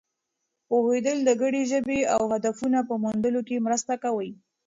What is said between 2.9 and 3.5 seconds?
موندلو